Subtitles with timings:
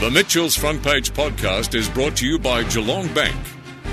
[0.00, 3.36] The Mitchell's Front Page podcast is brought to you by Geelong Bank.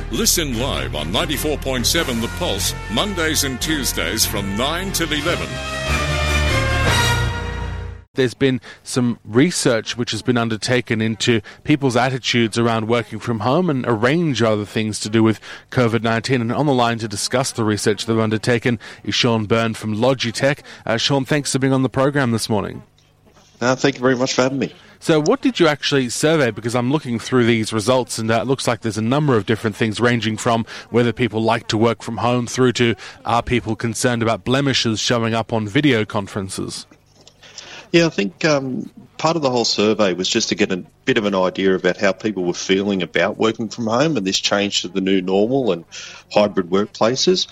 [0.09, 5.45] Listen live on 94.7 The Pulse, Mondays and Tuesdays from 9 till 11.
[8.13, 13.69] There's been some research which has been undertaken into people's attitudes around working from home
[13.69, 16.39] and a range of other things to do with COVID 19.
[16.39, 20.59] And on the line to discuss the research they've undertaken is Sean Byrne from Logitech.
[20.85, 22.83] Uh, Sean, thanks for being on the program this morning.
[23.59, 24.73] Uh, thank you very much for having me.
[24.99, 26.51] So, what did you actually survey?
[26.51, 29.45] Because I'm looking through these results, and uh, it looks like there's a number of
[29.45, 33.75] different things, ranging from whether people like to work from home through to are people
[33.75, 36.85] concerned about blemishes showing up on video conferences.
[37.91, 41.17] Yeah, I think um, part of the whole survey was just to get a bit
[41.17, 44.81] of an idea about how people were feeling about working from home and this change
[44.81, 45.85] to the new normal and
[46.31, 47.47] hybrid workplaces.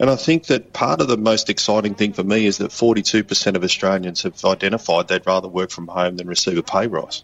[0.00, 3.54] And I think that part of the most exciting thing for me is that 42%
[3.54, 7.22] of Australians have identified they'd rather work from home than receive a pay rise.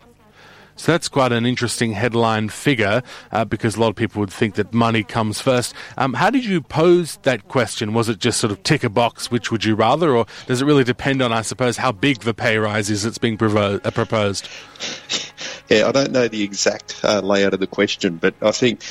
[0.78, 4.56] So that's quite an interesting headline figure uh, because a lot of people would think
[4.56, 5.72] that money comes first.
[5.96, 7.94] Um, how did you pose that question?
[7.94, 10.66] Was it just sort of tick a box, which would you rather, or does it
[10.66, 13.90] really depend on, I suppose, how big the pay rise is that's being provo- uh,
[13.90, 14.48] proposed?
[15.68, 18.84] Yeah, I don't know the exact uh, layout of the question, but I think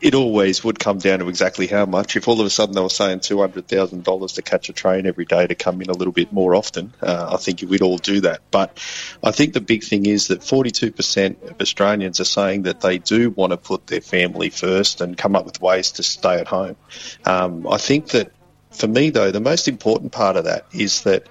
[0.00, 2.16] it always would come down to exactly how much.
[2.16, 4.72] If all of a sudden they were saying two hundred thousand dollars to catch a
[4.72, 7.82] train every day to come in a little bit more often, uh, I think we'd
[7.82, 8.40] all do that.
[8.50, 8.78] But
[9.22, 12.98] I think the big thing is that forty-two percent of Australians are saying that they
[12.98, 16.46] do want to put their family first and come up with ways to stay at
[16.46, 16.76] home.
[17.24, 18.32] Um, I think that
[18.70, 21.26] for me, though, the most important part of that is that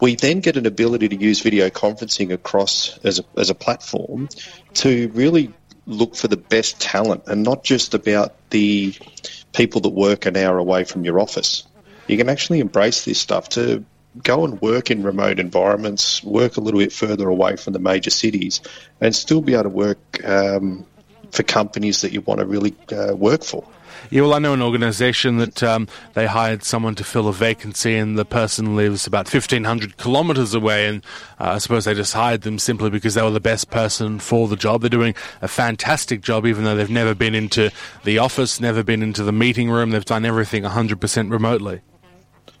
[0.00, 4.28] we then get an ability to use video conferencing across as a, as a platform
[4.74, 5.52] to really
[5.88, 8.94] look for the best talent and not just about the
[9.52, 11.64] people that work an hour away from your office.
[12.06, 13.84] You can actually embrace this stuff to
[14.22, 18.10] go and work in remote environments, work a little bit further away from the major
[18.10, 18.60] cities,
[19.00, 20.86] and still be able to work um,
[21.30, 23.66] for companies that you want to really uh, work for.
[24.10, 27.96] Yeah, well, I know an organisation that um, they hired someone to fill a vacancy,
[27.96, 30.86] and the person lives about 1,500 kilometres away.
[30.86, 31.04] And
[31.40, 34.48] uh, I suppose they just hired them simply because they were the best person for
[34.48, 34.80] the job.
[34.80, 37.70] They're doing a fantastic job, even though they've never been into
[38.04, 39.90] the office, never been into the meeting room.
[39.90, 41.80] They've done everything 100% remotely.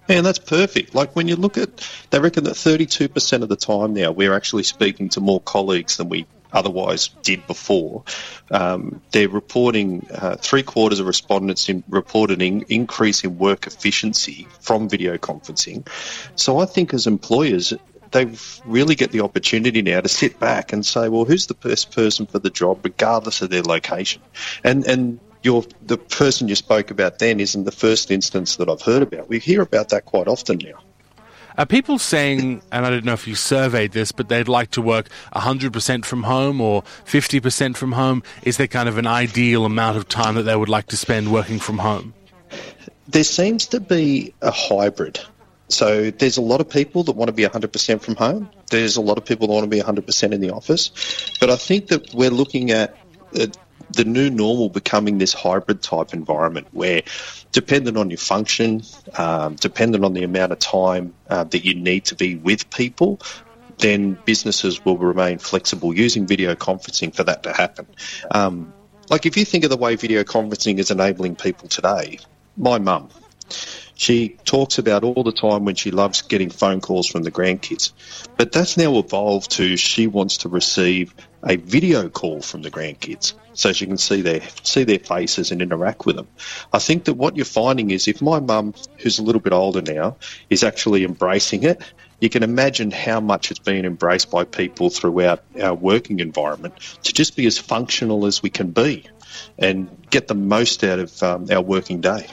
[0.08, 0.94] And that's perfect.
[0.94, 4.62] Like when you look at, they reckon that 32% of the time now we're actually
[4.62, 8.04] speaking to more colleagues than we otherwise did before.
[8.50, 14.46] Um, they're reporting uh, three quarters of respondents in, reported an increase in work efficiency
[14.60, 15.88] from video conferencing.
[16.36, 17.74] So I think as employers,
[18.10, 18.30] they
[18.64, 22.26] really get the opportunity now to sit back and say, well, who's the best person
[22.26, 24.22] for the job, regardless of their location?
[24.64, 29.02] And and the person you spoke about then isn't the first instance that I've heard
[29.02, 29.28] about.
[29.28, 30.80] We hear about that quite often now.
[31.58, 34.80] Are people saying, and I don't know if you surveyed this, but they'd like to
[34.80, 38.22] work 100% from home or 50% from home?
[38.44, 41.32] Is there kind of an ideal amount of time that they would like to spend
[41.32, 42.14] working from home?
[43.08, 45.18] There seems to be a hybrid.
[45.66, 48.48] So there's a lot of people that want to be 100% from home.
[48.70, 50.92] There's a lot of people that want to be 100% in the office.
[51.40, 52.96] But I think that we're looking at
[53.90, 57.02] the new normal becoming this hybrid type environment where,
[57.52, 58.82] dependent on your function,
[59.16, 63.20] um, dependent on the amount of time uh, that you need to be with people,
[63.78, 67.86] then businesses will remain flexible using video conferencing for that to happen.
[68.30, 68.72] Um,
[69.08, 72.18] like if you think of the way video conferencing is enabling people today,
[72.56, 73.08] my mum,
[73.94, 77.92] she talks about all the time when she loves getting phone calls from the grandkids.
[78.36, 81.14] But that's now evolved to she wants to receive
[81.46, 85.62] a video call from the grandkids so she can see their see their faces and
[85.62, 86.28] interact with them.
[86.72, 89.82] I think that what you're finding is if my mum, who's a little bit older
[89.82, 90.16] now,
[90.50, 91.82] is actually embracing it,
[92.20, 97.12] you can imagine how much it's been embraced by people throughout our working environment to
[97.12, 99.04] just be as functional as we can be
[99.58, 102.26] and get the most out of um, our working day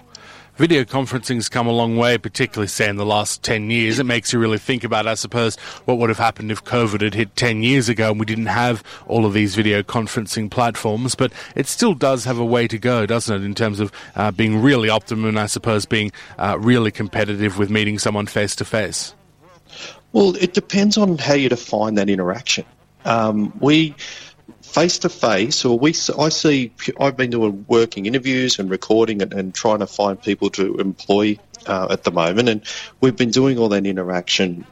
[0.58, 4.00] video conferencing's come a long way, particularly say in the last 10 years.
[4.00, 5.56] It makes you really think about, I suppose,
[5.86, 8.84] what would have happened if COVID had hit 10 years ago and we didn't have
[9.08, 11.16] all of these video conferencing platforms.
[11.16, 14.32] But it still does have a way to go, doesn't it, in terms of uh,
[14.32, 18.66] being really optimum and I suppose being uh, really competitive with meeting someone face to
[18.66, 19.14] face?
[20.14, 22.66] Well, it depends on how you define that interaction.
[23.04, 23.94] Um, we
[24.66, 29.34] face to face, or we, I see, I've been doing working interviews and recording and,
[29.34, 32.64] and trying to find people to employ uh, at the moment, and
[33.00, 34.66] we've been doing all that interaction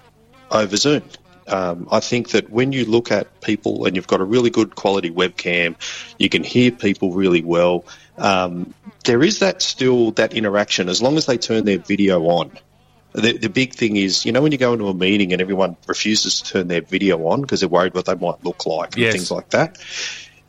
[0.51, 1.03] over Zoom.
[1.47, 4.75] Um, I think that when you look at people and you've got a really good
[4.75, 5.75] quality webcam,
[6.17, 7.85] you can hear people really well.
[8.17, 8.73] Um,
[9.05, 12.51] there is that still that interaction as long as they turn their video on.
[13.13, 15.77] The, the big thing is, you know, when you go into a meeting and everyone
[15.87, 19.03] refuses to turn their video on because they're worried what they might look like and
[19.03, 19.13] Yes.
[19.13, 19.77] things like that.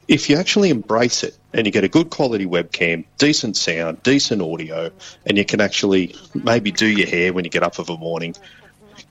[0.09, 4.43] If you actually embrace it and you get a good quality webcam, decent sound, decent
[4.43, 4.91] audio,
[5.27, 8.35] and you can actually maybe do your hair when you get up of a morning,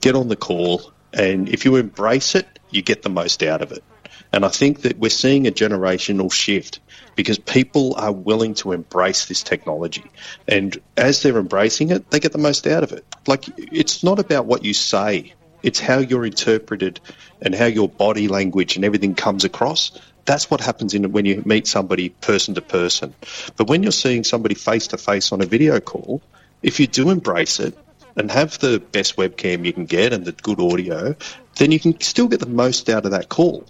[0.02, 3.72] get on the call, and if you embrace it, you get the most out of
[3.72, 3.84] it.
[4.32, 6.80] And I think that we're seeing a generational shift
[7.16, 10.06] because people are willing to embrace this technology.
[10.48, 13.06] And as they're embracing it, they get the most out of it.
[13.28, 17.00] Like, it's not about what you say, it's how you're interpreted
[17.42, 19.92] and how your body language and everything comes across.
[20.26, 23.14] That's what happens in when you meet somebody person to person.
[23.56, 26.22] But when you're seeing somebody face to face on a video call,
[26.62, 27.78] if you do embrace it
[28.16, 31.16] and have the best webcam you can get and the good audio,
[31.58, 33.66] then you can still get the most out of that call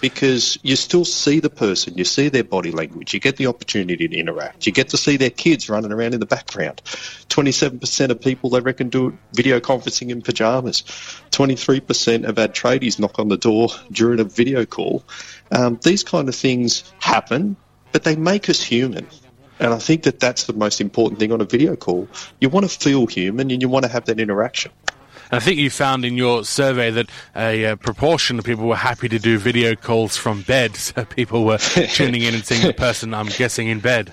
[0.00, 4.08] because you still see the person, you see their body language, you get the opportunity
[4.08, 6.80] to interact, you get to see their kids running around in the background.
[7.28, 10.82] 27% of people, they reckon, do video conferencing in pajamas.
[11.30, 15.04] 23% of our tradies knock on the door during a video call.
[15.50, 17.56] Um, these kind of things happen,
[17.92, 19.06] but they make us human.
[19.60, 22.08] And I think that that's the most important thing on a video call.
[22.40, 24.70] You want to feel human and you want to have that interaction.
[25.30, 29.08] I think you found in your survey that a uh, proportion of people were happy
[29.08, 30.76] to do video calls from bed.
[30.88, 31.58] So people were
[31.92, 34.12] tuning in and seeing the person, I'm guessing, in bed.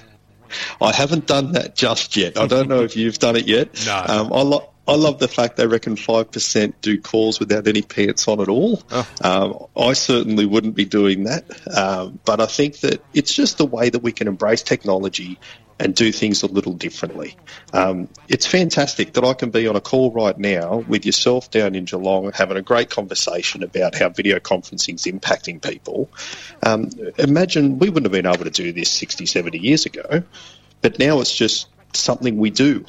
[0.81, 2.37] I haven't done that just yet.
[2.37, 3.85] I don't know if you've done it yet.
[3.85, 4.05] No.
[4.07, 8.27] Um, I, lo- I love the fact they reckon 5% do calls without any pants
[8.27, 8.83] on at all.
[8.91, 9.07] Oh.
[9.21, 11.45] Um, I certainly wouldn't be doing that.
[11.75, 15.39] Um, but I think that it's just the way that we can embrace technology
[15.79, 17.35] and do things a little differently.
[17.73, 21.75] Um, it's fantastic that I can be on a call right now with yourself down
[21.75, 26.09] in Geelong having a great conversation about how video conferencing is impacting people.
[26.63, 30.23] Um, imagine we wouldn't have been able to do this 60, 70 years ago,
[30.81, 32.85] but now it's just something we do.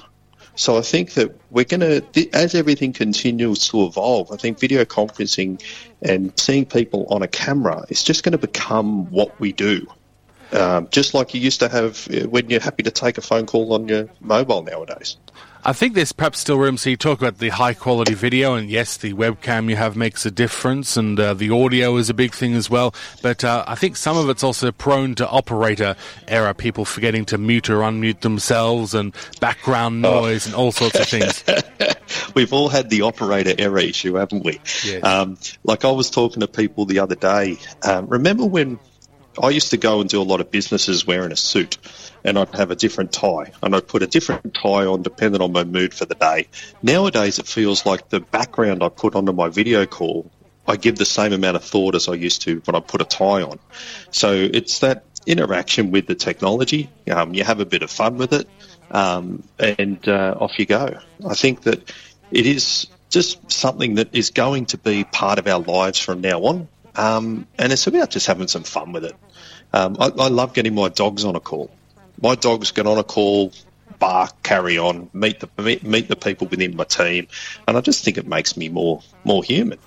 [0.54, 4.84] So I think that we're going to, as everything continues to evolve, I think video
[4.86, 5.62] conferencing
[6.00, 9.86] and seeing people on a camera is just going to become what we do.
[10.52, 13.46] Um, just like you used to have uh, when you're happy to take a phone
[13.46, 15.16] call on your mobile nowadays.
[15.66, 16.76] I think there's perhaps still room.
[16.76, 20.24] So you talk about the high quality video, and yes, the webcam you have makes
[20.24, 22.94] a difference, and uh, the audio is a big thing as well.
[23.20, 25.96] But uh, I think some of it's also prone to operator
[26.28, 31.08] error, people forgetting to mute or unmute themselves, and background noise, and all sorts of
[31.08, 31.42] things.
[32.36, 34.60] We've all had the operator error issue, haven't we?
[34.84, 35.02] Yes.
[35.02, 37.56] Um, like I was talking to people the other day.
[37.82, 38.78] Um, remember when
[39.42, 41.78] I used to go and do a lot of businesses wearing a suit,
[42.24, 45.52] and I'd have a different tie, and I'd put a different tie on depending on
[45.52, 46.48] my mood for the day.
[46.82, 50.30] Nowadays, it feels like the background I put onto my video call,
[50.68, 53.04] I give the same amount of thought as I used to when I put a
[53.04, 53.58] tie on.
[54.10, 56.90] So it's that interaction with the technology.
[57.10, 58.48] Um, you have a bit of fun with it,
[58.90, 60.98] um, and uh, off you go.
[61.26, 61.92] I think that
[62.30, 66.40] it is just something that is going to be part of our lives from now
[66.40, 66.68] on.
[66.96, 69.16] Um, and it's about just having some fun with it.
[69.72, 71.70] Um, I, I love getting my dogs on a call.
[72.22, 73.52] My dogs get on a call,
[73.98, 77.28] bark, carry on, meet the meet, meet the people within my team,
[77.68, 79.78] and I just think it makes me more more human.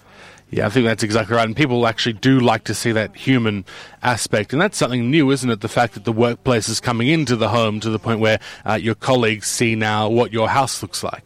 [0.51, 1.45] Yeah, I think that's exactly right.
[1.45, 3.65] And people actually do like to see that human
[4.01, 4.51] aspect.
[4.51, 5.61] And that's something new, isn't it?
[5.61, 8.73] The fact that the workplace is coming into the home to the point where uh,
[8.73, 11.23] your colleagues see now what your house looks like.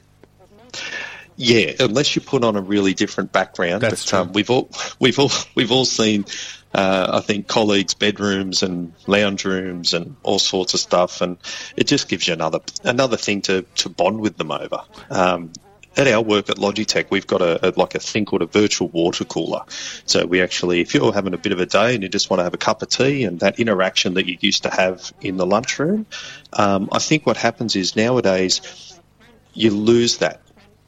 [1.36, 3.82] Yeah, unless you put on a really different background.
[3.82, 4.70] That's but, um, we've all
[5.00, 6.26] we've all we've all seen,
[6.74, 11.38] uh, I think, colleagues' bedrooms and lounge rooms and all sorts of stuff, and
[11.76, 14.82] it just gives you another another thing to, to bond with them over.
[15.10, 15.52] Um,
[15.96, 18.88] at our work at Logitech, we've got a, a like a thing called a virtual
[18.90, 19.62] water cooler.
[20.06, 22.40] So we actually, if you're having a bit of a day and you just want
[22.40, 25.38] to have a cup of tea and that interaction that you used to have in
[25.38, 26.06] the lunchroom,
[26.54, 29.00] um, I think what happens is nowadays
[29.54, 30.42] you lose that.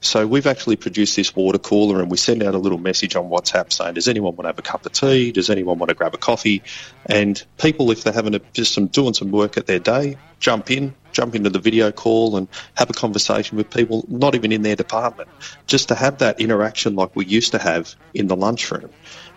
[0.05, 3.27] So we've actually produced this water cooler and we send out a little message on
[3.27, 5.31] WhatsApp saying, does anyone want to have a cup of tea?
[5.31, 6.61] Does anyone want to grab a coffee?
[7.07, 10.69] And people, if they're having a, just some doing some work at their day, jump
[10.69, 14.61] in, jump into the video call and have a conversation with people, not even in
[14.61, 15.27] their department,
[15.65, 18.91] just to have that interaction like we used to have in the lunchroom.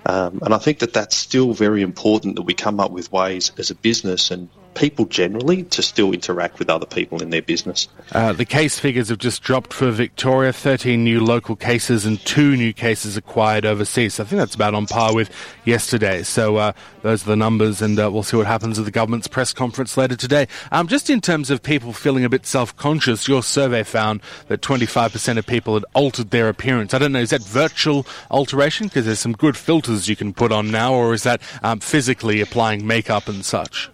[0.05, 3.53] Um, and I think that that's still very important that we come up with ways
[3.57, 7.89] as a business and people generally to still interact with other people in their business.
[8.13, 12.57] Uh, the case figures have just dropped for Victoria 13 new local cases and two
[12.57, 14.21] new cases acquired overseas.
[14.21, 15.31] I think that's about on par with
[15.65, 16.23] yesterday.
[16.23, 19.27] So uh, those are the numbers, and uh, we'll see what happens at the government's
[19.27, 20.47] press conference later today.
[20.71, 24.61] Um, just in terms of people feeling a bit self conscious, your survey found that
[24.61, 26.95] 25% of people had altered their appearance.
[26.95, 28.87] I don't know, is that virtual alteration?
[28.87, 32.41] Because there's some good filters you can put on now, or is that um, physically
[32.41, 33.91] applying makeup and such?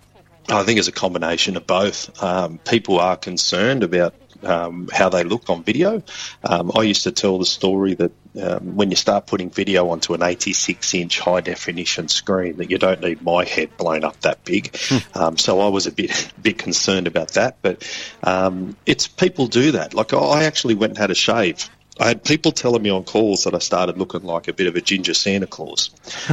[0.48, 2.22] I think it's a combination of both.
[2.22, 6.02] Um, people are concerned about um, how they look on video.
[6.42, 10.12] Um, I used to tell the story that um, when you start putting video onto
[10.14, 14.44] an 86 inch high definition screen, that you don't need my head blown up that
[14.44, 14.76] big.
[15.14, 17.58] Um, so I was a bit bit concerned about that.
[17.62, 17.88] But
[18.22, 19.94] um, it's people do that.
[19.94, 23.44] Like I actually went and had a shave I had people telling me on calls
[23.44, 25.90] that I started looking like a bit of a ginger Santa Claus.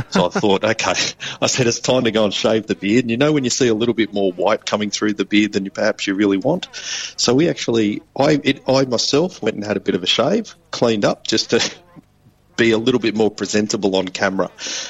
[0.10, 0.94] So I thought, okay,
[1.40, 3.04] I said it's time to go and shave the beard.
[3.04, 5.54] And you know when you see a little bit more white coming through the beard
[5.54, 6.68] than you perhaps you really want.
[6.74, 10.56] So we actually, I, it, I myself went and had a bit of a shave,
[10.72, 11.74] cleaned up just to
[12.58, 14.50] be a little bit more presentable on camera.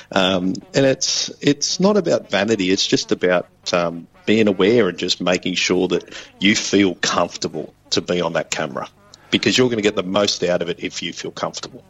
[0.09, 2.71] Um, and it's it's not about vanity.
[2.71, 8.01] It's just about um, being aware and just making sure that you feel comfortable to
[8.01, 8.87] be on that camera
[9.31, 11.83] because you're going to get the most out of it if you feel comfortable.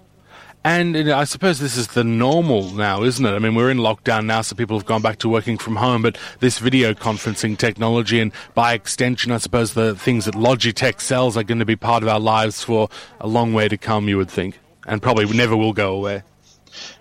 [0.63, 3.31] And I suppose this is the normal now, isn't it?
[3.31, 6.03] I mean, we're in lockdown now, so people have gone back to working from home,
[6.03, 11.35] but this video conferencing technology and by extension, I suppose the things that Logitech sells
[11.35, 14.17] are going to be part of our lives for a long way to come, you
[14.17, 16.21] would think, and probably never will go away.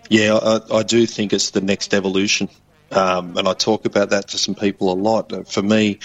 [0.09, 2.49] Yeah, I, I do think it's the next evolution.
[2.93, 5.49] Um, and I talk about that to some people a lot.
[5.49, 5.99] For me,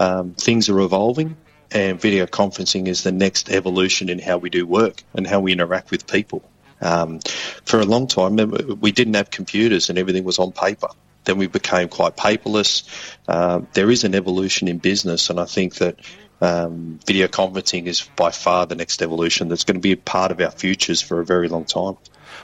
[0.00, 1.36] um, things are evolving
[1.70, 5.52] and video conferencing is the next evolution in how we do work and how we
[5.52, 6.42] interact with people.
[6.80, 7.20] Um,
[7.64, 8.36] for a long time,
[8.80, 10.88] we didn't have computers and everything was on paper.
[11.24, 12.84] Then we became quite paperless.
[13.26, 15.98] Uh, there is an evolution in business, and I think that
[16.40, 20.30] um, video conferencing is by far the next evolution that's going to be a part
[20.30, 21.96] of our futures for a very long time.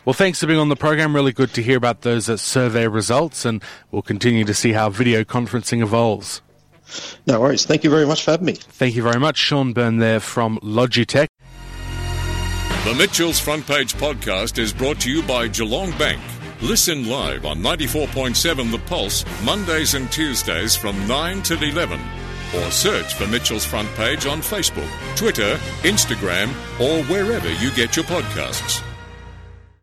[0.04, 1.14] Well, thanks for being on the program.
[1.14, 4.88] Really good to hear about those uh, survey results, and we'll continue to see how
[4.88, 6.40] video conferencing evolves.
[7.26, 7.66] No worries.
[7.66, 8.54] Thank you very much for having me.
[8.54, 11.28] Thank you very much, Sean Byrne there from Logitech.
[12.84, 16.20] The Mitchell's Front Page podcast is brought to you by Geelong Bank.
[16.62, 22.00] Listen live on 94.7 The Pulse, Mondays and Tuesdays from 9 till 11.
[22.56, 26.48] Or search for Mitchell's Front Page on Facebook, Twitter, Instagram,
[26.80, 28.82] or wherever you get your podcasts.